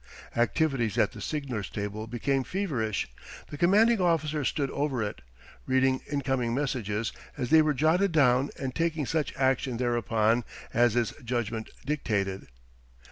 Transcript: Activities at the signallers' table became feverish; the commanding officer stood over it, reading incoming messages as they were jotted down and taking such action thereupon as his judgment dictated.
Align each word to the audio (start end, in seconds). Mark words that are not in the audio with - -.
Activities 0.35 0.97
at 0.97 1.11
the 1.11 1.21
signallers' 1.21 1.69
table 1.69 2.07
became 2.07 2.43
feverish; 2.43 3.07
the 3.51 3.55
commanding 3.59 4.01
officer 4.01 4.43
stood 4.43 4.71
over 4.71 5.03
it, 5.03 5.21
reading 5.67 6.01
incoming 6.11 6.55
messages 6.55 7.11
as 7.37 7.51
they 7.51 7.61
were 7.61 7.75
jotted 7.75 8.11
down 8.11 8.49
and 8.57 8.73
taking 8.73 9.05
such 9.05 9.31
action 9.37 9.77
thereupon 9.77 10.43
as 10.73 10.95
his 10.95 11.11
judgment 11.23 11.69
dictated. 11.85 12.47